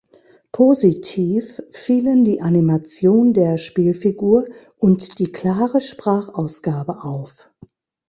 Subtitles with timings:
[0.51, 4.47] Positiv fielen die Animation der Spielfigur
[4.79, 7.47] und die klare Sprachausgabe auf.